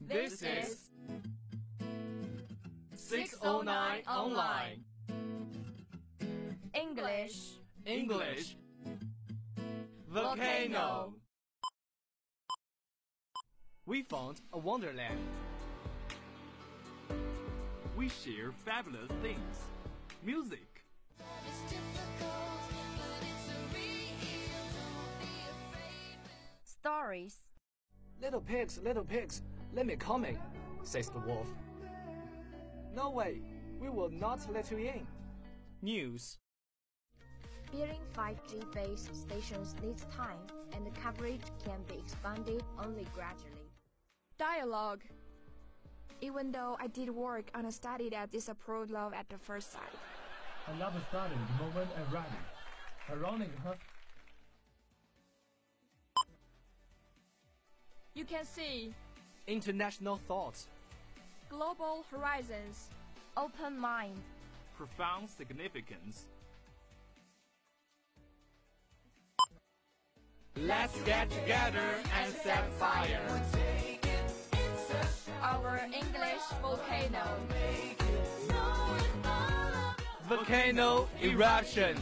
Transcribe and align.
This 0.00 0.42
is 0.42 0.90
609 2.94 4.02
Online 4.08 4.84
English 6.74 7.58
English 7.86 8.56
Volcano. 10.08 11.14
We 13.86 14.02
found 14.02 14.40
a 14.52 14.58
wonderland. 14.58 15.18
We 17.96 18.08
share 18.08 18.52
fabulous 18.64 19.10
things. 19.22 19.56
Music, 20.22 20.73
Stories 27.14 27.36
Little 28.20 28.40
pigs, 28.40 28.80
little 28.82 29.04
pigs, 29.04 29.42
let 29.72 29.86
me 29.86 29.94
come 29.94 30.24
in, 30.24 30.36
says 30.82 31.10
the 31.10 31.20
wolf. 31.20 31.48
No 32.92 33.10
way, 33.10 33.40
we 33.80 33.88
will 33.88 34.10
not 34.10 34.40
let 34.52 34.68
you 34.72 34.78
in. 34.78 35.06
news, 35.80 36.38
Building 37.70 38.00
5G 38.16 38.72
base 38.74 39.08
stations 39.12 39.76
needs 39.80 40.06
time, 40.06 40.44
and 40.74 40.84
the 40.84 40.90
coverage 41.00 41.46
can 41.64 41.80
be 41.88 42.00
expanded 42.00 42.64
only 42.84 43.06
gradually. 43.14 43.70
Dialogue. 44.36 45.02
Even 46.20 46.50
though 46.50 46.76
I 46.80 46.88
did 46.88 47.10
work 47.10 47.48
on 47.54 47.66
a 47.66 47.72
study 47.72 48.08
that 48.10 48.32
disapproved 48.32 48.90
love 48.90 49.12
at 49.14 49.28
the 49.28 49.38
first 49.38 49.72
sight. 49.72 49.98
I 50.66 50.76
love 50.78 50.94
studying 51.10 51.46
the 51.46 51.64
moment 51.64 51.90
I'm 51.96 52.12
ready. 52.12 52.40
Ironic, 53.10 53.50
huh? 53.62 53.74
You 58.14 58.24
can 58.24 58.44
see 58.44 58.94
international 59.48 60.20
thoughts, 60.28 60.68
global 61.48 62.04
horizons. 62.10 62.88
Open 63.36 63.76
mind. 63.76 64.16
profound 64.76 65.28
significance. 65.28 66.26
Let's 70.56 70.96
get 71.02 71.28
together 71.30 71.96
and 72.20 72.32
set 72.32 72.64
fire. 72.74 73.20
Our 75.42 75.80
English 75.86 76.44
volcano. 76.62 77.24
Volcano 80.28 81.08
eruption. 81.20 81.96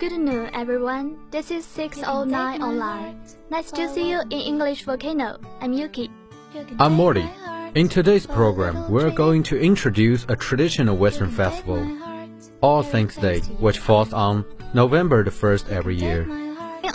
Good 0.00 0.18
noon, 0.18 0.48
everyone. 0.54 1.18
This 1.30 1.50
is 1.50 1.66
609 1.66 2.62
Online. 2.62 3.20
Nice 3.50 3.70
to 3.72 3.86
see 3.86 4.08
you 4.08 4.20
in 4.30 4.32
English 4.32 4.84
Volcano. 4.84 5.38
I'm 5.60 5.74
Yuki. 5.74 6.10
I'm 6.78 6.94
Morty. 6.94 7.28
In 7.74 7.86
today's 7.86 8.24
program, 8.24 8.90
we're 8.90 9.10
going 9.10 9.42
to 9.42 9.60
introduce 9.60 10.24
a 10.30 10.36
traditional 10.36 10.96
Western 10.96 11.30
festival, 11.30 11.84
All 12.62 12.82
Saints 12.82 13.16
Day, 13.16 13.40
which 13.60 13.78
falls 13.78 14.14
on 14.14 14.46
November 14.72 15.22
the 15.22 15.30
1st 15.30 15.68
every 15.68 15.96
year. 15.96 16.22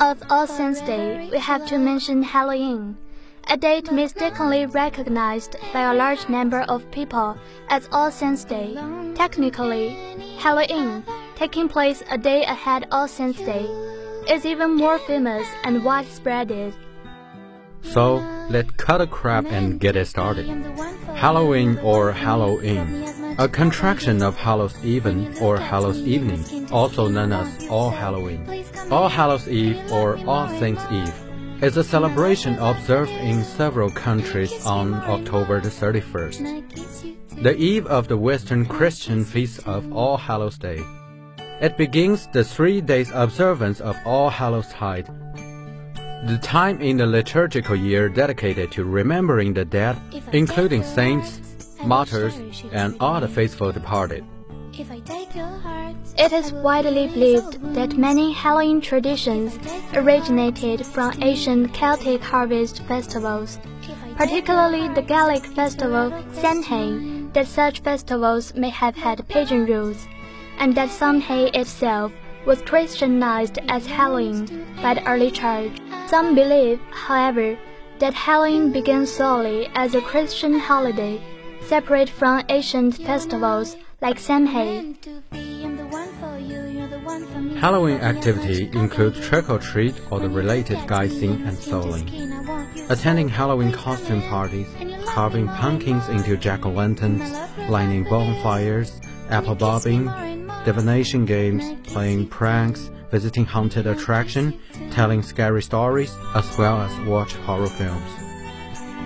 Of 0.02 0.24
All 0.32 0.48
Saints 0.48 0.82
Day, 0.82 1.30
we 1.32 1.38
have 1.38 1.68
to 1.68 1.78
mention 1.78 2.24
Halloween, 2.24 2.98
a 3.48 3.56
date 3.56 3.92
mistakenly 3.92 4.66
recognized 4.66 5.58
by 5.72 5.82
a 5.82 5.94
large 5.94 6.28
number 6.28 6.62
of 6.62 6.90
people 6.90 7.38
as 7.70 7.88
All 7.92 8.10
Saints 8.10 8.44
Day. 8.46 8.74
Technically, 9.14 9.90
Halloween, 10.40 11.04
taking 11.36 11.68
place 11.68 12.04
a 12.10 12.18
day 12.18 12.44
ahead 12.44 12.88
All 12.92 13.08
Saints 13.08 13.40
Day, 13.40 13.66
is 14.30 14.46
even 14.46 14.76
more 14.76 15.00
famous 15.00 15.48
and 15.64 15.84
widespread. 15.84 16.74
So, 17.84 18.16
let's 18.50 18.72
cut 18.72 19.02
a 19.02 19.08
crap 19.08 19.46
and 19.46 19.80
get 19.80 19.96
it 19.96 20.08
started. 20.08 20.48
Halloween 21.14 21.78
or 21.80 22.12
Halloween, 22.12 23.06
a 23.38 23.48
contraction 23.48 24.24
of 24.24 24.36
Hallows 24.36 24.76
Even 24.84 25.38
or 25.40 25.58
Hallows 25.58 26.00
Evening, 26.00 26.72
also 26.72 27.08
known 27.08 27.32
as 27.32 27.68
All 27.70 27.92
Halloween. 27.92 28.66
All 28.90 29.08
Hallows 29.08 29.48
Eve 29.48 29.80
or 29.92 30.18
All 30.26 30.50
Saints 30.60 30.84
Eve 30.92 31.14
is 31.62 31.78
a 31.78 31.84
celebration 31.84 32.58
observed 32.60 33.12
in 33.12 33.44
several 33.44 33.90
countries 33.90 34.66
on 34.66 34.94
October 34.94 35.62
the 35.62 35.70
31st, 35.70 37.44
the 37.44 37.56
eve 37.56 37.86
of 37.88 38.08
the 38.08 38.18
Western 38.18 38.66
Christian 38.66 39.24
feast 39.24 39.66
of 39.68 39.92
All 39.94 40.18
Hallows 40.18 40.58
Day. 40.58 40.82
It 41.62 41.78
begins 41.78 42.28
the 42.28 42.44
three 42.44 42.82
days 42.82 43.12
observance 43.14 43.80
of 43.80 43.96
All 44.06 44.30
Hallows 44.30 44.68
Tide, 44.74 45.08
the 46.28 46.38
time 46.42 46.82
in 46.82 46.98
the 46.98 47.06
liturgical 47.06 47.78
year 47.78 48.10
dedicated 48.10 48.74
to 48.74 48.84
remembering 48.84 49.54
the 49.54 49.64
dead, 49.64 49.96
including 50.34 50.84
saints, 50.84 51.40
martyrs, 51.82 52.36
and 52.74 52.98
all 53.00 53.22
the 53.22 53.30
faithful 53.30 53.72
departed. 53.72 54.26
It 54.74 56.34
is 56.34 56.52
widely 56.52 57.08
believed 57.08 57.74
that 57.74 57.98
many 57.98 58.34
Halloween 58.34 58.82
traditions 58.82 59.58
originated 59.94 60.86
from 60.86 61.14
ancient 61.22 61.74
Celtic 61.74 62.22
harvest 62.22 62.82
festivals, 62.84 63.60
particularly 64.18 64.94
the 64.94 65.02
Gaelic 65.02 65.46
festival 65.46 66.12
Samhain, 66.34 67.32
that 67.32 67.48
such 67.48 67.80
festivals 67.80 68.54
may 68.56 68.70
have 68.70 68.96
had 68.98 69.26
pagan 69.30 69.66
roots, 69.66 70.06
and 70.60 70.76
that 70.76 70.90
Samhain 70.90 71.50
itself 71.54 72.12
was 72.46 72.62
Christianized 72.62 73.60
as 73.68 73.86
Halloween 73.86 74.66
by 74.82 74.94
the 74.94 75.08
early 75.08 75.32
church. 75.32 75.72
Some 76.08 76.36
believe, 76.36 76.80
however, 76.92 77.58
that 78.00 78.14
Halloween 78.14 78.72
began 78.72 79.06
solely 79.06 79.68
as 79.74 79.96
a 79.96 80.02
Christian 80.02 80.60
holiday, 80.60 81.22
separate 81.62 82.10
from 82.10 82.44
ancient 82.50 82.98
festivals 82.98 83.78
like 84.02 84.20
Samhain. 84.20 84.98
Halloween 87.58 87.98
activity 88.02 88.70
includes 88.74 89.26
trick 89.28 89.50
or 89.50 89.58
treat 89.58 89.96
or 90.12 90.20
the 90.20 90.30
related 90.30 90.78
guising 90.80 91.48
and 91.48 91.58
souling, 91.58 92.90
attending 92.90 93.30
Halloween 93.30 93.72
costume 93.72 94.22
parties, 94.24 94.68
carving 95.06 95.48
pumpkins 95.48 96.08
into 96.10 96.38
jack 96.38 96.66
o' 96.66 96.70
lanterns, 96.70 97.32
lighting 97.70 98.04
bonfires, 98.04 99.00
apple 99.30 99.56
bobbing, 99.56 100.08
divination 100.66 101.26
games, 101.26 101.64
playing 101.88 102.28
pranks, 102.28 102.90
visiting 103.12 103.46
haunted 103.46 103.88
attraction, 103.88 104.60
telling 104.92 105.22
scary 105.22 105.62
stories, 105.62 106.14
as 106.34 106.58
well 106.58 106.82
as 106.82 107.08
watch 107.08 107.34
horror 107.34 107.68
films. 107.68 108.12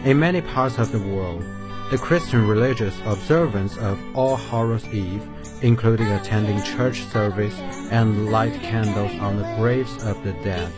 In 0.06 0.18
many 0.18 0.42
parts 0.42 0.78
of 0.80 0.92
the 0.92 1.00
world, 1.00 1.44
the 1.92 1.98
Christian 1.98 2.48
religious 2.48 2.96
observance 3.06 3.78
of 3.78 4.00
All 4.16 4.38
Hallows 4.38 4.86
Eve, 4.88 5.28
including 5.62 6.08
attending 6.08 6.62
church 6.64 7.03
service 7.06 7.58
and 7.92 8.31
light 8.31 8.53
candles 8.62 9.12
on 9.19 9.38
the 9.38 9.56
graves 9.58 9.92
of 10.06 10.24
the 10.24 10.31
dead, 10.44 10.72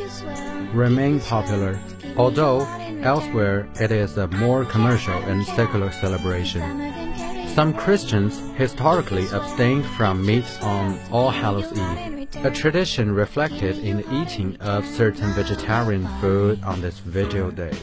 remain 0.74 1.20
popular, 1.20 1.80
although 2.18 2.62
elsewhere 3.04 3.70
it 3.80 3.92
is 3.92 4.18
a 4.18 4.28
more 4.28 4.66
commercial 4.66 5.14
and 5.14 5.46
secular 5.46 5.92
celebration. 5.92 7.11
Some 7.54 7.74
Christians 7.74 8.40
historically 8.58 9.28
abstained 9.28 9.86
from 9.86 10.26
meat 10.26 10.46
on 10.62 10.98
All 11.12 11.30
Hallows 11.30 11.70
Eve, 11.74 12.46
a 12.46 12.50
tradition 12.50 13.12
reflected 13.14 13.78
in 13.80 13.98
the 13.98 14.22
eating 14.22 14.56
of 14.62 14.86
certain 14.86 15.34
vegetarian 15.34 16.08
food 16.22 16.64
on 16.64 16.80
this 16.80 17.00
vigil 17.00 17.52
day, 17.52 17.78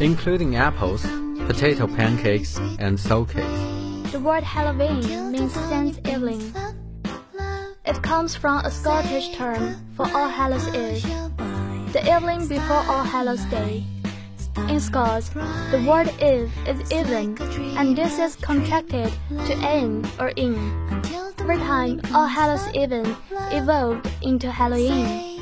including 0.00 0.56
apples, 0.56 1.00
potato 1.46 1.86
pancakes, 1.86 2.58
and 2.78 3.00
soul 3.00 3.24
cakes. 3.24 4.12
The 4.12 4.20
word 4.20 4.44
Halloween 4.44 5.32
means 5.32 5.54
Saints' 5.54 5.98
evening. 6.06 6.52
It 7.86 8.02
comes 8.02 8.36
from 8.36 8.66
a 8.66 8.70
Scottish 8.70 9.34
term 9.34 9.76
for 9.96 10.04
All 10.14 10.28
Hallows 10.28 10.68
Eve, 10.68 11.02
the 11.94 12.02
evening 12.04 12.46
before 12.48 12.84
All 12.86 13.02
Hallows 13.02 13.44
Day. 13.46 13.82
In 14.56 14.80
Scots, 14.80 15.28
the 15.70 15.84
word 15.86 16.08
Eve 16.22 16.52
is 16.66 16.80
even, 16.92 17.36
and 17.76 17.96
this 17.96 18.18
is 18.18 18.36
contracted 18.36 19.12
to 19.46 19.52
in 19.74 20.06
or 20.18 20.28
in. 20.36 20.54
Over 21.40 21.56
time, 21.56 22.00
All 22.14 22.26
Hallows 22.26 22.66
Even 22.74 23.16
evolved 23.52 24.08
into 24.22 24.50
Halloween. 24.50 25.40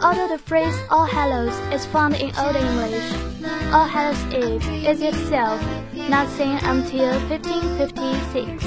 Although 0.00 0.28
the 0.28 0.38
phrase 0.38 0.74
All 0.90 1.04
Hallows 1.04 1.54
is 1.72 1.84
found 1.86 2.14
in 2.16 2.34
Old 2.36 2.56
English, 2.56 3.12
All 3.72 3.86
Hallows 3.86 4.24
Eve 4.32 4.66
is 4.86 5.02
itself 5.02 5.60
not 6.08 6.28
seen 6.30 6.56
until 6.62 7.12
1556. 7.28 8.64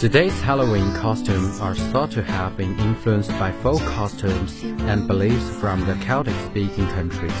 Today's 0.00 0.40
Halloween 0.42 0.92
costumes 0.94 1.60
are 1.60 1.74
thought 1.74 2.10
to 2.12 2.22
have 2.22 2.56
been 2.56 2.78
influenced 2.78 3.30
by 3.30 3.50
folk 3.50 3.80
costumes 3.80 4.62
and 4.62 5.08
beliefs 5.08 5.48
from 5.56 5.84
the 5.86 5.94
Celtic 6.04 6.36
speaking 6.50 6.86
countries, 6.88 7.32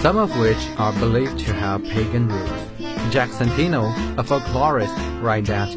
some 0.00 0.16
of 0.16 0.36
which 0.38 0.58
are 0.78 0.92
believed 0.94 1.38
to 1.40 1.52
have 1.52 1.82
pagan 1.84 2.28
roots. 2.28 2.52
Jack 3.10 3.30
Santino, 3.30 3.90
a 4.18 4.22
folklorist, 4.22 4.94
writes 5.22 5.48
that 5.48 5.70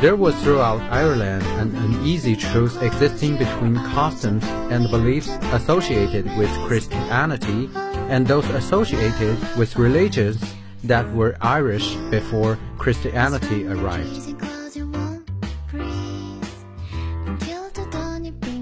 there 0.00 0.16
was 0.16 0.34
throughout 0.42 0.80
Ireland 0.90 1.44
an 1.60 1.74
uneasy 1.76 2.34
truce 2.34 2.76
existing 2.78 3.36
between 3.36 3.76
customs 3.76 4.42
and 4.72 4.90
beliefs 4.90 5.28
associated 5.52 6.24
with 6.36 6.50
Christianity 6.66 7.70
and 8.10 8.26
those 8.26 8.48
associated 8.50 9.38
with 9.56 9.76
religions 9.76 10.42
that 10.84 11.08
were 11.14 11.36
Irish 11.40 11.94
before 12.10 12.58
Christianity 12.78 13.66
arrived. 13.66 14.34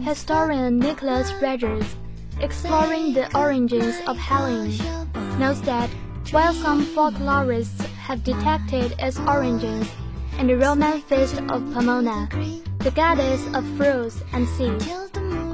Historian 0.04 0.78
Nicholas 0.78 1.32
Rogers, 1.40 1.96
exploring 2.40 3.12
the 3.12 3.28
origins 3.36 3.96
of 4.06 4.16
Halloween, 4.16 4.78
notes 5.38 5.60
that 5.62 5.90
while 6.30 6.52
some 6.52 6.84
folklorists 6.84 7.84
have 8.06 8.24
detected 8.24 8.94
its 8.98 9.18
origins 9.20 9.88
in 10.38 10.46
the 10.46 10.56
Roman 10.56 11.00
feast 11.02 11.38
of 11.48 11.72
Pomona, 11.72 12.28
the 12.78 12.90
goddess 12.92 13.44
of 13.54 13.66
fruits 13.76 14.22
and 14.32 14.48
seeds, 14.48 14.88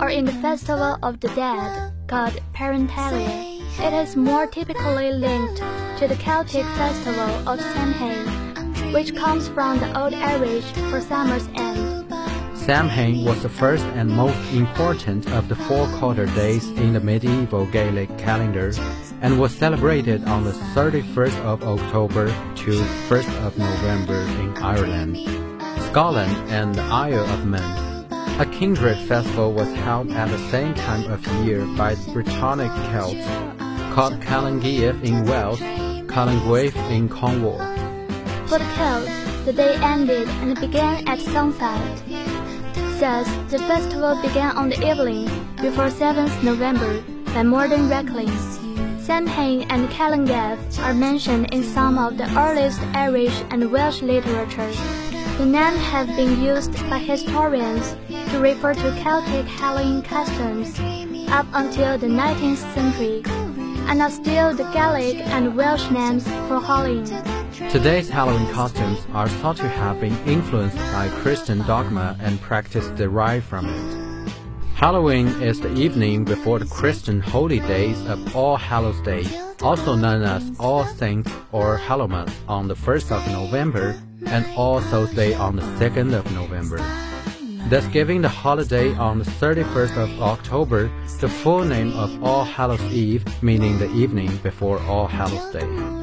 or 0.00 0.10
in 0.10 0.24
the 0.24 0.38
festival 0.40 0.98
of 1.02 1.20
the 1.20 1.28
dead 1.28 1.92
called 2.06 2.40
Parentalia, 2.54 3.56
it 3.78 3.92
is 3.92 4.16
more 4.16 4.46
typically 4.46 5.12
linked 5.12 5.58
to 5.98 6.06
the 6.06 6.16
Celtic 6.16 6.64
festival 6.76 7.48
of 7.48 7.60
Samhain, 7.60 8.92
which 8.92 9.14
comes 9.14 9.48
from 9.48 9.80
the 9.80 10.00
Old 10.00 10.14
Irish 10.14 10.64
for 10.90 11.00
summer's 11.00 11.48
end. 11.54 11.85
Samhain 12.66 13.24
was 13.24 13.44
the 13.44 13.48
first 13.48 13.84
and 13.94 14.10
most 14.10 14.36
important 14.52 15.30
of 15.30 15.48
the 15.48 15.54
four 15.54 15.86
quarter 16.00 16.26
days 16.26 16.68
in 16.70 16.94
the 16.94 17.00
medieval 17.00 17.64
Gaelic 17.66 18.18
calendar 18.18 18.72
and 19.20 19.38
was 19.38 19.54
celebrated 19.54 20.24
on 20.24 20.42
the 20.42 20.50
31st 20.74 21.38
of 21.44 21.62
October 21.62 22.26
to 22.26 22.72
1st 23.06 23.46
of 23.46 23.56
November 23.56 24.20
in 24.42 24.56
Ireland, 24.56 25.16
Scotland, 25.90 26.34
and 26.50 26.74
the 26.74 26.82
Isle 26.82 27.24
of 27.34 27.46
Man. 27.46 28.04
A 28.40 28.46
kindred 28.46 28.98
festival 29.06 29.52
was 29.52 29.72
held 29.86 30.10
at 30.10 30.28
the 30.28 30.50
same 30.50 30.74
time 30.74 31.08
of 31.08 31.24
year 31.46 31.64
by 31.76 31.94
the 31.94 32.10
Brittonic 32.10 32.74
Celts, 32.90 33.94
called 33.94 34.14
Calangaeaf 34.22 35.04
in 35.04 35.24
Wales, 35.24 35.60
Calanguaif 36.10 36.74
in 36.90 37.08
Cornwall. 37.08 37.60
For 38.48 38.58
the 38.58 38.74
Celts, 38.74 39.44
the 39.44 39.52
day 39.52 39.76
ended 39.76 40.26
and 40.42 40.60
began 40.60 41.06
at 41.06 41.20
sunset. 41.20 42.25
Thus, 42.98 43.28
the 43.50 43.58
festival 43.58 44.16
began 44.22 44.56
on 44.56 44.70
the 44.70 44.80
evening 44.90 45.26
before 45.60 45.90
7th 45.90 46.42
November 46.42 47.02
by 47.34 47.42
modern 47.42 47.90
reckonings. 47.90 48.58
Samhain 49.04 49.66
and 49.68 49.90
Calangaeaf 49.90 50.58
are 50.82 50.94
mentioned 50.94 51.52
in 51.52 51.62
some 51.62 51.98
of 51.98 52.16
the 52.16 52.24
earliest 52.38 52.80
Irish 52.94 53.44
and 53.50 53.70
Welsh 53.70 54.00
literature. 54.00 54.72
The 55.36 55.44
names 55.44 55.78
have 55.92 56.06
been 56.16 56.42
used 56.42 56.72
by 56.88 56.98
historians 56.98 57.94
to 58.30 58.40
refer 58.40 58.72
to 58.72 59.00
Celtic 59.02 59.44
Halloween 59.44 60.00
customs 60.00 60.72
up 61.30 61.46
until 61.52 61.98
the 61.98 62.08
19th 62.08 62.64
century, 62.74 63.22
and 63.88 64.00
are 64.00 64.10
still 64.10 64.54
the 64.54 64.64
Gaelic 64.72 65.16
and 65.36 65.54
Welsh 65.54 65.90
names 65.90 66.24
for 66.48 66.60
Halloween. 66.62 67.35
Today's 67.56 68.10
Halloween 68.10 68.52
costumes 68.52 68.98
are 69.14 69.30
thought 69.30 69.56
to 69.56 69.66
have 69.66 69.98
been 69.98 70.14
influenced 70.28 70.76
by 70.76 71.08
Christian 71.22 71.60
dogma 71.60 72.14
and 72.20 72.38
practice 72.42 72.86
derived 72.98 73.46
from 73.46 73.66
it. 73.66 74.30
Halloween 74.74 75.28
is 75.40 75.62
the 75.62 75.72
evening 75.72 76.26
before 76.26 76.58
the 76.58 76.66
Christian 76.66 77.18
holy 77.18 77.60
days 77.60 77.98
of 78.08 78.36
All 78.36 78.58
Hallows 78.58 79.00
Day, 79.00 79.24
also 79.62 79.94
known 79.94 80.22
as 80.22 80.52
All 80.60 80.84
Saints 80.84 81.32
or 81.50 81.78
Hallowmas 81.78 82.30
on 82.46 82.68
the 82.68 82.76
1st 82.76 83.10
of 83.12 83.26
November 83.32 83.98
and 84.26 84.44
All 84.54 84.82
Souls 84.82 85.14
Day 85.14 85.32
on 85.32 85.56
the 85.56 85.62
2nd 85.62 86.12
of 86.12 86.30
November. 86.34 86.76
Thus 87.70 87.86
giving 87.86 88.20
the 88.20 88.28
holiday 88.28 88.92
on 88.96 89.18
the 89.18 89.24
31st 89.24 89.96
of 89.96 90.20
October 90.20 90.90
the 91.20 91.28
full 91.30 91.64
name 91.64 91.94
of 91.94 92.22
All 92.22 92.44
Hallows 92.44 92.82
Eve, 92.92 93.24
meaning 93.42 93.78
the 93.78 93.90
evening 93.92 94.36
before 94.42 94.78
All 94.82 95.06
Hallows 95.06 95.50
Day. 95.54 95.95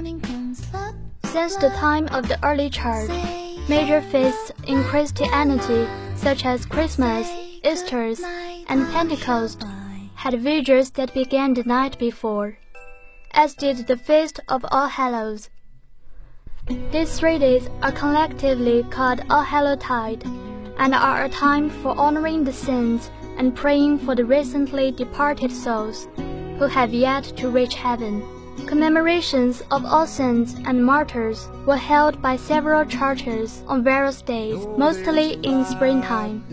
Since 1.34 1.56
the 1.56 1.70
time 1.70 2.08
of 2.10 2.28
the 2.28 2.38
early 2.46 2.70
church, 2.70 3.10
major 3.68 4.04
feasts 4.04 4.52
in 4.68 4.84
Christianity, 4.84 5.88
such 6.16 6.46
as 6.46 6.68
Christmas, 6.68 7.28
Easter, 7.66 8.14
and 8.70 8.88
Pentecost, 8.94 9.66
had 10.14 10.40
vigils 10.40 10.92
that 10.92 11.12
began 11.16 11.56
the 11.56 11.64
night 11.64 11.98
before, 11.98 12.60
as 13.32 13.56
did 13.56 13.88
the 13.88 13.98
Feast 13.98 14.42
of 14.48 14.64
All 14.70 14.88
Hallows. 14.88 15.50
These 16.92 17.18
three 17.18 17.40
days 17.40 17.68
are 17.82 17.92
collectively 17.92 18.84
called 18.92 19.22
All 19.28 19.42
Hallowtide 19.42 20.24
and 20.78 20.94
are 20.94 21.24
a 21.26 21.30
time 21.30 21.72
for 21.72 21.98
honoring 21.98 22.44
the 22.44 22.54
saints 22.54 23.10
and 23.40 23.56
praying 23.56 23.98
for 24.06 24.14
the 24.14 24.24
recently 24.24 24.92
departed 24.92 25.52
souls 25.52 26.08
who 26.60 26.68
have 26.68 26.94
yet 26.94 27.24
to 27.38 27.50
reach 27.50 27.74
heaven. 27.74 28.22
Commemorations 28.68 29.62
of 29.72 29.86
all 29.86 30.08
saints 30.08 30.56
and 30.66 30.84
martyrs 30.86 31.48
were 31.66 31.78
held 31.78 32.22
by 32.22 32.36
several 32.36 32.86
churches 32.86 33.64
on 33.68 33.84
various 33.84 34.22
days, 34.22 34.66
mostly 34.78 35.34
in 35.44 35.66
springtime. 35.66 36.44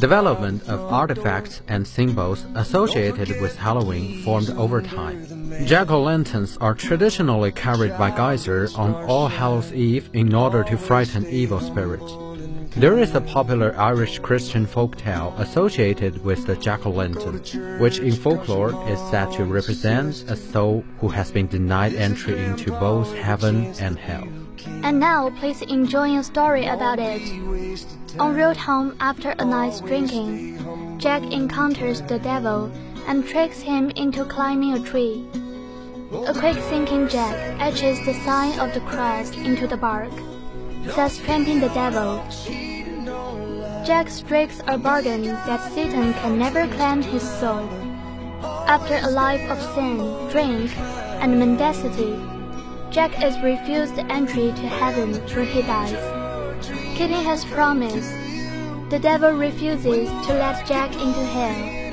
Development 0.00 0.62
of 0.68 0.80
artifacts 0.92 1.62
and 1.68 1.86
symbols 1.86 2.44
associated 2.54 3.40
with 3.40 3.56
Halloween 3.56 4.22
formed 4.22 4.50
over 4.50 4.82
time. 4.82 5.26
Jack-o'-lanterns 5.66 6.58
are 6.60 6.74
traditionally 6.74 7.52
carried 7.52 7.96
by 7.98 8.10
guisers 8.10 8.76
on 8.78 8.94
All 9.04 9.28
Hallows 9.28 9.72
Eve 9.72 10.10
in 10.12 10.34
order 10.34 10.64
to 10.64 10.76
frighten 10.76 11.26
evil 11.26 11.60
spirits. 11.60 12.12
There 12.76 12.98
is 12.98 13.14
a 13.14 13.20
popular 13.20 13.72
Irish 13.78 14.18
Christian 14.18 14.66
folk 14.66 14.96
tale 14.96 15.32
associated 15.38 16.24
with 16.24 16.44
the 16.44 16.56
jack-o'-lantern, 16.56 17.78
which 17.78 18.00
in 18.00 18.10
folklore 18.10 18.74
is 18.90 18.98
said 19.10 19.30
to 19.34 19.44
represent 19.44 20.24
a 20.28 20.34
soul 20.34 20.84
who 20.98 21.06
has 21.06 21.30
been 21.30 21.46
denied 21.46 21.94
entry 21.94 22.36
into 22.44 22.72
both 22.72 23.14
heaven 23.14 23.72
and 23.78 23.96
hell. 23.96 24.26
And 24.82 24.98
now 24.98 25.30
please 25.38 25.62
enjoy 25.62 26.18
a 26.18 26.24
story 26.24 26.66
about 26.66 26.98
it. 26.98 27.22
En 28.18 28.34
route 28.34 28.56
home 28.56 28.96
after 28.98 29.30
a 29.38 29.44
night's 29.44 29.80
drinking, 29.80 30.98
Jack 30.98 31.22
encounters 31.22 32.02
the 32.02 32.18
devil 32.18 32.72
and 33.06 33.24
tricks 33.24 33.60
him 33.60 33.90
into 33.90 34.24
climbing 34.24 34.74
a 34.74 34.80
tree. 34.80 35.24
A 36.26 36.34
quick 36.34 36.56
thinking 36.56 37.06
Jack 37.06 37.36
etches 37.60 38.04
the 38.04 38.14
sign 38.24 38.58
of 38.58 38.74
the 38.74 38.80
cross 38.80 39.30
into 39.36 39.68
the 39.68 39.76
bark, 39.76 40.12
tramping 40.92 41.60
the 41.60 41.68
devil. 41.70 42.22
Jack 43.84 44.08
strikes 44.08 44.60
a 44.66 44.78
bargain 44.78 45.22
that 45.22 45.72
Satan 45.72 46.12
can 46.14 46.38
never 46.38 46.66
claim 46.74 47.02
his 47.02 47.22
soul. 47.22 47.68
After 48.66 48.96
a 48.96 49.10
life 49.10 49.48
of 49.50 49.60
sin, 49.74 49.98
drink, 50.30 50.76
and 51.20 51.38
mendacity, 51.38 52.18
Jack 52.90 53.22
is 53.22 53.38
refused 53.42 53.98
entry 54.10 54.52
to 54.52 54.68
heaven 54.68 55.14
where 55.34 55.44
he 55.44 55.62
dies. 55.62 55.98
Keeping 56.96 57.24
his 57.24 57.44
promise, 57.46 58.08
the 58.90 58.98
devil 58.98 59.32
refuses 59.32 60.08
to 60.26 60.32
let 60.34 60.66
Jack 60.66 60.92
into 60.92 61.24
hell 61.24 61.84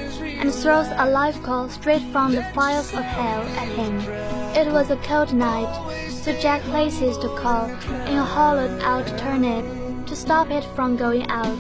and 0.42 0.54
throws 0.54 0.88
a 0.98 1.10
life 1.10 1.42
call 1.44 1.70
straight 1.70 2.04
from 2.12 2.34
the 2.34 2.44
fires 2.54 2.94
of 2.94 3.04
hell 3.04 3.42
at 3.42 3.68
him. 3.70 4.41
It 4.54 4.72
was 4.72 4.92
a 4.92 4.98
cold 4.98 5.34
night, 5.34 5.72
so 6.10 6.38
Jack 6.40 6.62
places 6.64 7.18
the 7.18 7.30
call 7.36 7.70
in 8.06 8.18
a 8.18 8.24
hollowed 8.24 8.82
out 8.82 9.08
turnip 9.18 9.66
to 10.08 10.16
stop 10.16 10.52
it 10.52 10.64
from 10.76 10.98
going 10.98 11.26
out. 11.30 11.58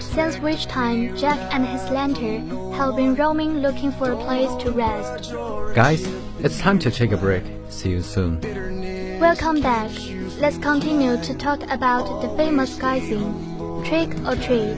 Since 0.00 0.38
which 0.38 0.66
time 0.66 1.14
Jack 1.14 1.38
and 1.54 1.66
his 1.66 1.82
lantern 1.90 2.72
have 2.72 2.96
been 2.96 3.14
roaming 3.14 3.58
looking 3.58 3.92
for 3.92 4.12
a 4.12 4.16
place 4.16 4.50
to 4.62 4.70
rest. 4.72 5.32
Guys, 5.74 6.02
it's 6.40 6.58
time 6.58 6.78
to 6.80 6.90
take 6.90 7.12
a 7.12 7.18
break. 7.18 7.44
See 7.68 7.90
you 7.90 8.02
soon. 8.02 8.40
Welcome 9.20 9.60
back. 9.60 9.90
Let's 10.38 10.56
continue 10.56 11.22
to 11.22 11.34
talk 11.34 11.62
about 11.70 12.22
the 12.22 12.30
famous 12.36 12.76
guising, 12.76 13.84
trick 13.86 14.08
or 14.26 14.36
treat. 14.36 14.74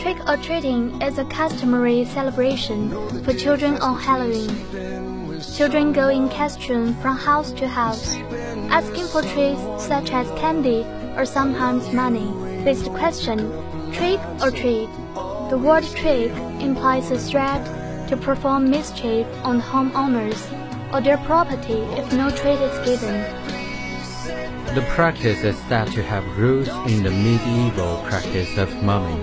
Trick 0.00 0.18
or 0.26 0.36
treating 0.38 1.02
is 1.02 1.18
a 1.18 1.24
customary 1.26 2.06
celebration 2.06 2.90
for 3.22 3.34
children 3.34 3.76
on 3.78 4.00
Halloween. 4.00 4.95
Children 5.40 5.92
go 5.92 6.08
in 6.08 6.30
costume 6.30 6.94
from 7.02 7.16
house 7.16 7.52
to 7.52 7.68
house, 7.68 8.14
asking 8.70 9.06
for 9.06 9.20
treats 9.20 9.60
such 9.84 10.10
as 10.10 10.26
candy 10.40 10.86
or 11.14 11.26
sometimes 11.26 11.92
money. 11.92 12.32
The 12.64 12.90
question, 12.96 13.52
trick 13.92 14.18
or 14.40 14.50
treat, 14.50 14.88
The 15.50 15.58
word 15.58 15.84
trick 15.84 16.32
implies 16.60 17.10
a 17.10 17.18
threat 17.18 17.62
to 18.08 18.16
perform 18.16 18.70
mischief 18.70 19.26
on 19.44 19.60
homeowners 19.60 20.40
or 20.92 21.02
their 21.02 21.18
property 21.18 21.80
if 22.00 22.10
no 22.14 22.30
treat 22.30 22.60
is 22.60 22.76
given. 22.86 23.20
The 24.74 24.86
practice 24.88 25.42
is 25.44 25.58
said 25.68 25.88
to 25.92 26.02
have 26.02 26.24
roots 26.38 26.70
in 26.88 27.02
the 27.02 27.10
medieval 27.10 28.02
practice 28.08 28.56
of 28.56 28.70
mumming, 28.82 29.20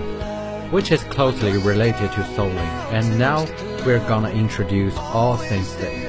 which 0.70 0.92
is 0.92 1.02
closely 1.04 1.58
related 1.58 2.12
to 2.12 2.20
souling. 2.34 2.74
And 2.92 3.18
now 3.18 3.46
we're 3.84 4.08
gonna 4.08 4.30
introduce 4.30 4.96
All 4.96 5.36
Saints 5.36 5.76
Day. 5.76 6.06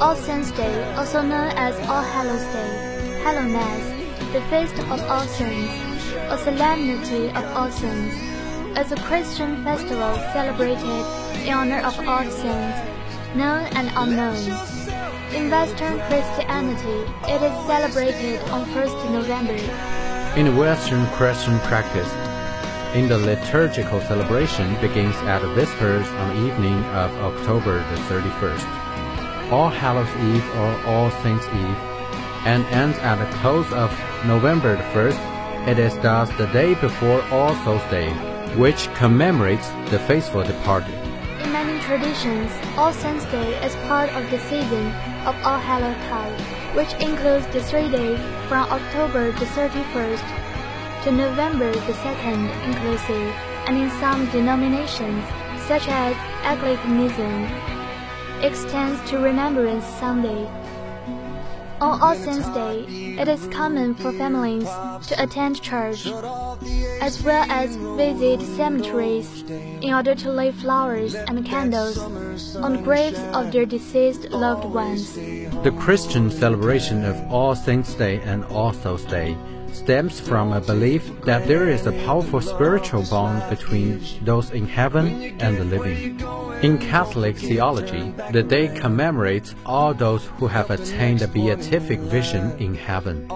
All 0.00 0.16
Saints 0.16 0.50
Day, 0.50 0.94
also 0.94 1.22
known 1.22 1.52
as 1.54 1.78
All 1.88 2.02
Hallows 2.02 2.42
Day, 2.52 3.20
Hallowmas, 3.22 4.32
the 4.32 4.40
feast 4.50 4.76
of 4.90 5.00
All 5.08 5.26
Saints, 5.26 5.72
or 6.28 6.38
solemnity 6.38 7.28
of 7.28 7.44
All 7.56 7.70
Saints, 7.70 8.16
is 8.78 8.90
a 8.90 8.96
Christian 9.06 9.62
festival 9.62 10.16
celebrated 10.32 11.06
in 11.46 11.54
honor 11.54 11.80
of 11.86 11.96
all 12.00 12.24
saints, 12.24 12.78
known 13.36 13.62
and 13.78 13.88
unknown. 13.94 14.36
In 15.32 15.50
Western 15.50 16.00
Christianity, 16.08 16.98
it 17.30 17.40
is 17.42 17.66
celebrated 17.68 18.40
on 18.50 18.64
1st 18.74 19.10
November. 19.12 19.54
In 20.36 20.56
Western 20.56 21.06
Christian 21.14 21.60
practice, 21.60 22.10
in 22.94 23.08
the 23.08 23.18
liturgical 23.18 24.00
celebration 24.02 24.72
begins 24.80 25.16
at 25.26 25.42
Vespers 25.56 26.06
on 26.20 26.28
the 26.28 26.46
evening 26.46 26.78
of 26.94 27.10
October 27.16 27.78
the 27.90 27.96
31st, 28.02 29.50
All 29.50 29.68
Hallows 29.68 30.08
Eve 30.22 30.48
or 30.54 30.86
All 30.86 31.10
Saints 31.22 31.44
Eve, 31.48 31.80
and 32.46 32.64
ends 32.66 32.96
at 32.98 33.16
the 33.16 33.36
close 33.38 33.70
of 33.72 33.90
November 34.26 34.76
the 34.76 34.84
1st. 34.94 35.66
It 35.66 35.78
is 35.80 35.98
thus 35.98 36.30
the 36.38 36.46
day 36.46 36.74
before 36.74 37.20
All 37.32 37.56
Souls 37.64 37.82
Day, 37.90 38.12
which 38.54 38.86
commemorates 38.94 39.68
the 39.90 39.98
faithful 39.98 40.44
departed. 40.44 40.94
In 41.42 41.52
many 41.52 41.80
traditions, 41.80 42.52
All 42.76 42.92
Saints 42.92 43.24
Day 43.24 43.60
is 43.66 43.74
part 43.88 44.10
of 44.14 44.30
the 44.30 44.38
season 44.38 44.86
of 45.26 45.34
All 45.42 45.58
Hallow 45.58 45.94
Tide, 46.06 46.40
which 46.76 46.92
includes 47.02 47.46
the 47.48 47.60
three 47.60 47.90
days 47.90 48.20
from 48.46 48.70
October 48.70 49.32
the 49.32 49.46
31st 49.46 50.43
to 51.04 51.12
November 51.12 51.70
the 51.70 51.92
2nd 51.92 52.64
inclusive, 52.64 53.34
and 53.66 53.76
in 53.76 53.90
some 54.00 54.24
denominations, 54.30 55.22
such 55.68 55.86
as 55.86 56.16
Anglicanism, 56.44 57.44
extends 58.42 58.98
to 59.10 59.18
Remembrance 59.18 59.84
Sunday. 60.00 60.48
On 61.82 62.00
All 62.00 62.14
Saints 62.14 62.48
Day, 62.54 62.86
it 63.20 63.28
is 63.28 63.46
common 63.48 63.94
for 63.94 64.12
families 64.12 64.64
to 65.08 65.22
attend 65.22 65.60
church, 65.60 66.06
as 67.02 67.22
well 67.22 67.44
as 67.50 67.76
visit 67.76 68.40
cemeteries 68.56 69.42
in 69.82 69.92
order 69.92 70.14
to 70.14 70.30
lay 70.30 70.52
flowers 70.52 71.14
and 71.14 71.44
candles 71.44 71.98
on 72.56 72.82
graves 72.82 73.20
of 73.34 73.52
their 73.52 73.66
deceased 73.66 74.30
loved 74.30 74.64
ones. 74.64 75.12
The 75.64 75.76
Christian 75.78 76.30
celebration 76.30 77.04
of 77.04 77.20
All 77.30 77.54
Saints 77.54 77.92
Day 77.92 78.20
and 78.20 78.42
All 78.46 78.72
Souls 78.72 79.04
Day 79.04 79.36
stems 79.74 80.20
from 80.20 80.52
a 80.52 80.60
belief 80.60 81.10
that 81.22 81.46
there 81.46 81.68
is 81.68 81.86
a 81.86 81.92
powerful 82.06 82.40
spiritual 82.40 83.02
bond 83.10 83.42
between 83.50 84.00
those 84.22 84.50
in 84.52 84.66
heaven 84.66 85.06
and 85.40 85.56
the 85.56 85.64
living. 85.64 86.20
In 86.62 86.78
Catholic 86.78 87.36
theology, 87.36 88.14
the 88.32 88.42
day 88.42 88.68
commemorates 88.68 89.54
all 89.66 89.92
those 89.92 90.24
who 90.38 90.46
have 90.46 90.70
attained 90.70 91.22
a 91.22 91.28
beatific 91.28 92.00
vision 92.00 92.56
in 92.58 92.74
heaven. 92.74 93.28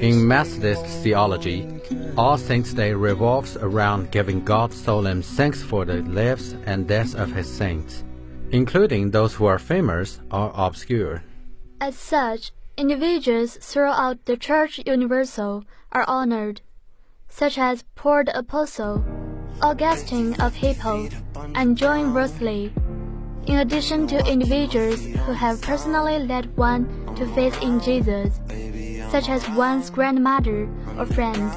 In 0.00 0.26
Methodist 0.26 0.84
theology, 1.02 1.68
All 2.16 2.36
Saints' 2.36 2.74
Day 2.74 2.92
revolves 2.92 3.56
around 3.56 4.10
giving 4.10 4.44
God 4.44 4.72
solemn 4.72 5.22
thanks 5.22 5.62
for 5.62 5.84
the 5.84 6.02
lives 6.02 6.56
and 6.66 6.88
deaths 6.88 7.14
of 7.14 7.30
his 7.30 7.48
saints, 7.48 8.02
including 8.50 9.10
those 9.10 9.34
who 9.34 9.46
are 9.46 9.58
famous 9.60 10.20
or 10.30 10.50
obscure. 10.56 11.22
As 11.80 11.96
such, 11.96 12.50
individuals 12.82 13.58
throughout 13.60 14.24
the 14.24 14.36
Church 14.36 14.80
Universal 14.84 15.62
are 15.92 16.04
honored, 16.08 16.60
such 17.28 17.56
as 17.56 17.84
Paul 17.94 18.24
the 18.24 18.36
Apostle, 18.36 19.04
Augustine 19.62 20.34
of 20.40 20.56
Hippo, 20.56 21.08
and 21.54 21.78
John 21.78 22.12
Wesley, 22.12 22.72
in 23.46 23.60
addition 23.60 24.08
to 24.08 24.26
individuals 24.26 25.00
who 25.04 25.30
have 25.30 25.62
personally 25.62 26.18
led 26.18 26.56
one 26.56 26.82
to 27.14 27.24
faith 27.36 27.56
in 27.62 27.78
Jesus, 27.78 28.40
such 29.12 29.28
as 29.28 29.48
one's 29.50 29.88
grandmother 29.88 30.68
or 30.98 31.06
friend. 31.06 31.54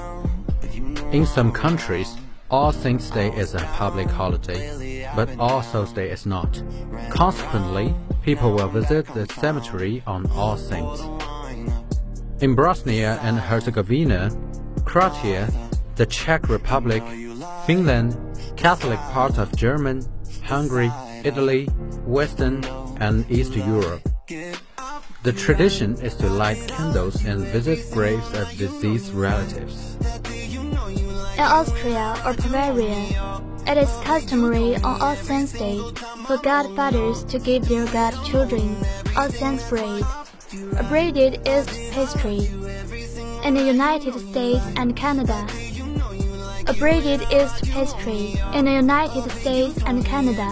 In 1.12 1.26
some 1.26 1.52
countries, 1.52 2.18
All 2.52 2.72
Saints' 2.72 3.10
Day 3.10 3.32
is 3.32 3.56
a 3.56 3.60
public 3.60 4.08
holiday, 4.08 5.10
but 5.16 5.36
All 5.40 5.64
Souls' 5.64 5.92
Day 5.92 6.12
is 6.12 6.28
not. 6.28 6.62
Consequently, 7.10 7.96
people 8.22 8.54
will 8.54 8.68
visit 8.68 9.08
the 9.16 9.26
cemetery 9.26 10.04
on 10.06 10.30
All 10.30 10.56
Saints. 10.56 11.02
In 12.42 12.54
Bosnia 12.54 13.20
and 13.24 13.40
Herzegovina, 13.40 14.30
Croatia, 14.86 15.52
the 15.96 16.06
Czech 16.06 16.48
Republic, 16.48 17.02
Finland, 17.66 18.16
Catholic 18.56 19.00
parts 19.12 19.40
of 19.40 19.56
Germany, 19.56 20.06
Hungary, 20.44 20.92
Italy, 21.24 21.66
Western 22.06 22.64
and 23.00 23.26
East 23.32 23.56
Europe. 23.56 24.08
The 25.24 25.34
tradition 25.34 25.96
is 25.96 26.16
to 26.18 26.30
light 26.30 26.62
candles 26.68 27.26
and 27.26 27.42
visit 27.46 27.80
graves 27.92 28.32
of 28.38 28.56
deceased 28.56 29.12
relatives. 29.14 29.98
In 31.36 31.42
Austria 31.42 32.16
or 32.26 32.34
Bavaria, 32.34 33.42
it 33.68 33.78
is 33.78 33.90
customary 34.06 34.78
on 34.78 35.02
All 35.02 35.18
Saints' 35.18 35.52
Day 35.52 35.82
for 36.26 36.38
godfathers 36.38 37.26
to 37.26 37.40
give 37.40 37.68
their 37.68 37.86
godchildren 37.88 38.78
All 39.18 39.30
Saints 39.30 39.68
bread, 39.68 40.04
a 40.78 40.84
braided 40.84 41.46
yeast 41.46 41.92
pastry. 41.92 42.48
In 43.44 43.54
the 43.54 43.66
United 43.66 44.14
States 44.32 44.64
and 44.78 44.96
Canada, 44.96 45.46
a 46.68 46.74
braided 46.80 47.20
yeast 47.30 47.70
pastry 47.70 48.36
in 48.54 48.64
the 48.64 48.72
United 48.72 49.30
States 49.32 49.78
and 49.86 50.06
Canada. 50.06 50.48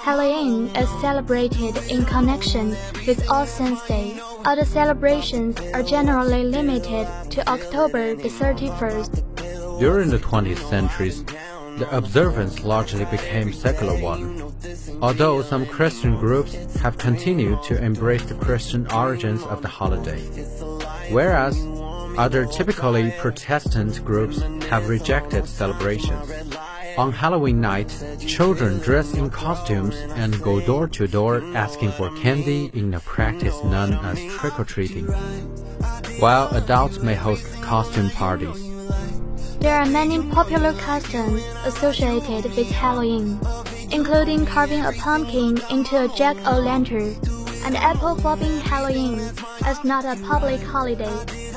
Halloween 0.00 0.74
is 0.76 0.88
celebrated 1.02 1.76
in 1.90 2.06
connection 2.06 2.70
with 3.06 3.22
All 3.30 3.44
Saints' 3.44 3.86
Day. 3.86 4.18
Other 4.46 4.64
celebrations 4.64 5.60
are 5.74 5.82
generally 5.82 6.44
limited 6.44 7.06
to 7.32 7.46
October 7.46 8.14
the 8.14 8.30
31st. 8.30 9.29
During 9.80 10.10
the 10.10 10.18
20th 10.18 10.68
centuries, 10.68 11.24
the 11.24 11.88
observance 11.90 12.62
largely 12.62 13.06
became 13.06 13.50
secular 13.50 13.98
one. 13.98 14.52
Although 15.00 15.40
some 15.40 15.64
Christian 15.64 16.18
groups 16.18 16.52
have 16.82 16.98
continued 16.98 17.62
to 17.62 17.82
embrace 17.82 18.22
the 18.24 18.34
Christian 18.34 18.86
origins 18.92 19.42
of 19.44 19.62
the 19.62 19.68
holiday, 19.68 20.20
whereas 21.08 21.56
other 22.18 22.44
typically 22.44 23.10
Protestant 23.20 24.04
groups 24.04 24.42
have 24.68 24.90
rejected 24.90 25.46
celebrations. 25.46 26.30
On 26.98 27.10
Halloween 27.10 27.62
night, 27.62 27.90
children 28.26 28.80
dress 28.80 29.14
in 29.14 29.30
costumes 29.30 29.96
and 30.14 30.42
go 30.42 30.60
door 30.60 30.88
to 30.88 31.08
door 31.08 31.40
asking 31.56 31.92
for 31.92 32.14
candy 32.18 32.70
in 32.74 32.92
a 32.92 33.00
practice 33.00 33.56
known 33.64 33.94
as 34.04 34.22
trick-or-treating, 34.34 35.06
while 36.20 36.54
adults 36.54 36.98
may 36.98 37.14
host 37.14 37.46
costume 37.62 38.10
parties. 38.10 38.69
There 39.60 39.76
are 39.76 39.84
many 39.84 40.22
popular 40.30 40.72
customs 40.72 41.42
associated 41.66 42.44
with 42.56 42.70
Halloween, 42.70 43.38
including 43.92 44.46
carving 44.46 44.84
a 44.86 44.92
pumpkin 44.92 45.60
into 45.70 46.02
a 46.02 46.08
jack-o'-lantern 46.16 47.14
and 47.66 47.76
apple 47.76 48.16
bobbing 48.16 48.58
Halloween 48.60 49.20
as 49.66 49.84
not 49.84 50.06
a 50.06 50.16
public 50.24 50.62
holiday 50.62 51.12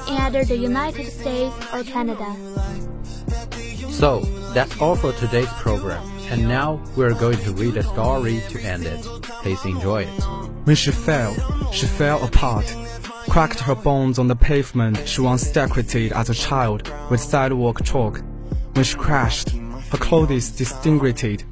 in 0.10 0.18
either 0.20 0.44
the 0.44 0.58
United 0.58 1.10
States 1.10 1.56
or 1.74 1.84
Canada. 1.86 2.28
So, 3.90 4.20
that's 4.54 4.82
all 4.82 4.98
for 4.98 5.14
today's 5.14 5.54
program. 5.64 6.04
And 6.30 6.46
now 6.46 6.84
we're 6.98 7.14
going 7.14 7.38
to 7.38 7.54
read 7.54 7.78
a 7.78 7.84
story 7.84 8.42
to 8.50 8.60
end 8.60 8.86
it. 8.86 9.02
Please 9.44 9.64
enjoy 9.64 10.04
it. 10.04 10.24
When 10.66 10.76
she 10.76 10.92
fell, 10.92 11.34
she 11.72 11.86
fell 11.86 12.22
apart, 12.22 12.66
cracked 13.34 13.60
her 13.60 13.74
bones 13.74 14.20
on 14.20 14.28
the 14.28 14.36
pavement 14.36 15.08
she 15.08 15.20
once 15.20 15.52
decorated 15.52 16.12
as 16.12 16.30
a 16.30 16.36
child 16.36 16.94
with 17.10 17.20
sidewalk 17.20 17.84
chalk. 17.84 18.22
When 18.74 18.86
she 18.86 18.96
crashed, 18.96 19.50
her 19.50 19.98
clothes 19.98 20.52
disintegrated 20.52 21.44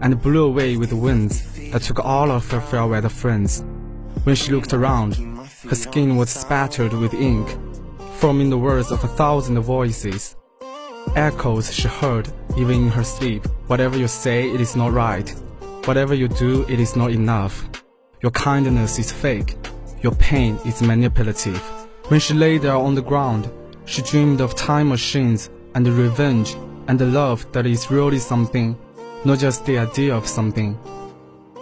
and 0.00 0.18
blew 0.22 0.46
away 0.46 0.78
with 0.78 0.88
the 0.88 0.96
winds 0.96 1.70
that 1.72 1.82
took 1.82 2.02
all 2.02 2.30
of 2.30 2.50
her 2.50 2.60
fair-weather 2.62 3.10
friends. 3.10 3.66
When 4.24 4.34
she 4.34 4.50
looked 4.50 4.72
around, 4.72 5.16
her 5.68 5.74
skin 5.74 6.16
was 6.16 6.30
spattered 6.30 6.94
with 6.94 7.12
ink, 7.12 7.46
forming 8.14 8.48
the 8.48 8.56
words 8.56 8.90
of 8.90 9.04
a 9.04 9.08
thousand 9.08 9.60
voices. 9.60 10.36
Echoes 11.16 11.70
she 11.70 11.86
heard 11.86 12.30
even 12.56 12.84
in 12.84 12.88
her 12.88 13.04
sleep. 13.04 13.44
Whatever 13.66 13.98
you 13.98 14.08
say, 14.08 14.48
it 14.50 14.62
is 14.62 14.74
not 14.74 14.94
right. 14.94 15.28
Whatever 15.84 16.14
you 16.14 16.28
do, 16.28 16.64
it 16.66 16.80
is 16.80 16.96
not 16.96 17.10
enough. 17.10 17.68
Your 18.22 18.32
kindness 18.32 18.98
is 18.98 19.12
fake. 19.12 19.54
Your 20.06 20.14
pain 20.14 20.56
is 20.64 20.82
manipulative. 20.82 21.60
When 22.10 22.20
she 22.20 22.32
lay 22.32 22.58
there 22.58 22.76
on 22.76 22.94
the 22.94 23.02
ground, 23.02 23.50
she 23.86 24.02
dreamed 24.02 24.40
of 24.40 24.54
time 24.54 24.90
machines 24.90 25.50
and 25.74 25.84
revenge 25.88 26.54
and 26.86 26.96
the 26.96 27.06
love 27.06 27.44
that 27.50 27.66
is 27.66 27.90
really 27.90 28.20
something. 28.20 28.78
not 29.24 29.40
just 29.40 29.66
the 29.66 29.78
idea 29.78 30.14
of 30.14 30.28
something. 30.28 30.74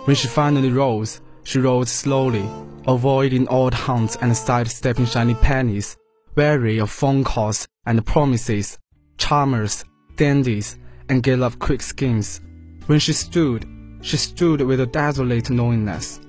When 0.05 0.15
she 0.15 0.29
finally 0.29 0.71
rose, 0.71 1.23
she 1.45 1.59
rose 1.59 1.91
slowly, 1.91 2.47
avoiding 2.87 3.49
old 3.49 3.73
haunts 3.73 4.19
and 4.21 4.37
sidestepping 4.37 5.07
shiny 5.07 5.37
pennies, 5.37 5.97
wary 6.37 6.77
of 6.81 6.91
phone 6.91 7.25
calls 7.25 7.67
and 7.87 8.05
promises, 8.05 8.79
charmers, 9.17 9.87
dandies, 10.17 10.77
and 11.09 11.23
gave 11.23 11.41
up 11.41 11.59
quick 11.59 11.81
schemes. 11.81 12.43
When 12.89 12.99
she 12.99 13.15
stood, 13.15 13.65
she 14.03 14.19
stood 14.19 14.61
with 14.61 14.81
a 14.81 14.87
desolate 14.87 15.49
knowingness, 15.49 16.21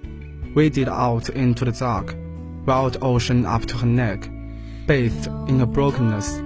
waded 0.56 0.88
out 0.88 1.30
into 1.30 1.66
the 1.66 1.72
dark, 1.72 2.16
wild 2.66 2.98
ocean 3.02 3.46
up 3.46 3.66
to 3.66 3.78
her 3.78 3.86
neck, 3.86 4.30
bathed 4.88 5.28
in 5.50 5.60
her 5.60 5.66
brokenness, 5.66 6.42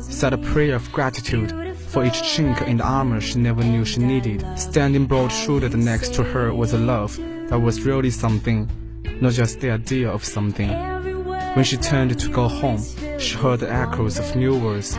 said 0.00 0.32
a 0.32 0.38
prayer 0.38 0.74
of 0.74 0.90
gratitude 0.92 1.76
for 1.76 2.04
each 2.04 2.20
chink 2.22 2.60
in 2.66 2.78
the 2.78 2.84
armor 2.84 3.20
she 3.20 3.38
never 3.38 3.62
knew 3.62 3.84
she 3.84 4.00
needed. 4.00 4.44
Standing 4.58 5.06
broad-shouldered 5.06 5.76
next 5.76 6.12
to 6.14 6.24
her 6.24 6.52
was 6.52 6.72
a 6.72 6.78
love 6.78 7.16
that 7.48 7.60
was 7.60 7.82
really 7.82 8.10
something, 8.10 8.68
not 9.20 9.32
just 9.32 9.60
the 9.60 9.70
idea 9.70 10.10
of 10.10 10.24
something. 10.24 10.70
When 11.54 11.64
she 11.64 11.76
turned 11.76 12.18
to 12.18 12.28
go 12.30 12.48
home, 12.48 12.82
she 13.18 13.36
heard 13.36 13.60
the 13.60 13.70
echoes 13.70 14.18
of 14.18 14.34
new 14.34 14.58
words. 14.58 14.98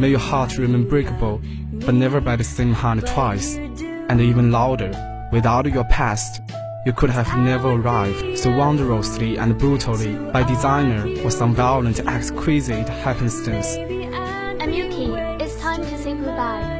May 0.00 0.10
your 0.10 0.18
heart 0.18 0.58
remain 0.58 0.88
breakable, 0.88 1.40
but 1.72 1.94
never 1.94 2.20
by 2.20 2.36
the 2.36 2.44
same 2.44 2.72
hand 2.72 3.06
twice, 3.06 3.56
and 3.56 4.20
even 4.20 4.50
louder. 4.50 4.90
Without 5.30 5.66
your 5.66 5.84
past, 5.84 6.40
you 6.86 6.92
could 6.92 7.10
have 7.10 7.36
never 7.38 7.70
arrived 7.70 8.38
so 8.38 8.56
wondrously 8.56 9.36
and 9.36 9.58
brutally 9.58 10.14
by 10.32 10.42
designer 10.42 11.06
or 11.24 11.30
some 11.30 11.54
violent 11.54 12.00
exquisite 12.06 12.88
happenstance. 12.88 13.76
I'm 13.76 14.72
Yuki. 14.72 15.12
It's 15.42 15.60
time 15.60 15.82
to 15.82 15.98
say 15.98 16.14
goodbye. 16.14 16.74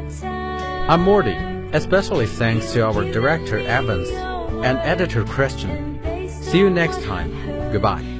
I'm 0.88 1.02
Morty, 1.02 1.36
especially 1.72 2.26
thanks 2.26 2.72
to 2.72 2.86
our 2.86 3.04
director 3.12 3.58
Evans 3.58 4.08
and 4.64 4.78
editor 4.78 5.24
Christian. 5.24 6.00
See 6.28 6.58
you 6.58 6.70
next 6.70 7.02
time. 7.04 7.30
Goodbye. 7.72 8.17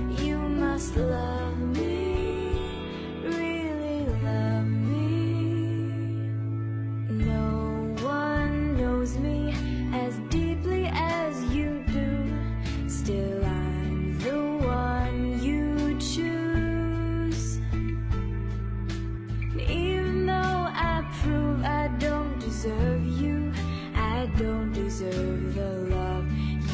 Don't 24.89 25.11
deserve 25.11 25.55
the 25.55 25.95
love 25.95 26.27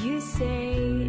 you 0.05 0.21
say 0.21 1.04